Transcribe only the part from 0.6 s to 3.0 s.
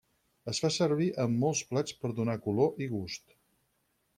fa servir en molts plats per donar color i